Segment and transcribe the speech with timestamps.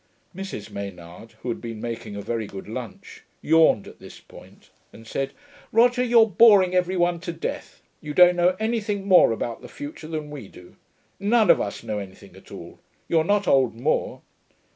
[0.35, 0.71] Mrs.
[0.71, 5.29] Maynard, who had been making a very good lunch, yawned at this point, and said,
[5.71, 7.83] 'Roger, you're boring every one to death.
[8.01, 10.75] You don't know anything more about the future than we do.
[11.19, 12.79] None of us know anything at all.
[13.07, 14.23] You're not Old Moore.'